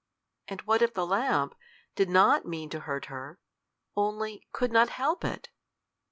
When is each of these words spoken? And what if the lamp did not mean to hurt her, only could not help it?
And 0.47 0.61
what 0.61 0.81
if 0.81 0.95
the 0.95 1.05
lamp 1.05 1.53
did 1.93 2.09
not 2.09 2.43
mean 2.43 2.71
to 2.71 2.79
hurt 2.79 3.05
her, 3.05 3.37
only 3.95 4.47
could 4.51 4.71
not 4.71 4.89
help 4.89 5.23
it? 5.23 5.49